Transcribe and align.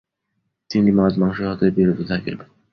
তিনি 0.69 0.89
মদ, 0.91 1.13
মাংস 1.17 1.37
হতে 1.51 1.65
বিরত 1.75 1.99
থাকবেন। 2.09 2.37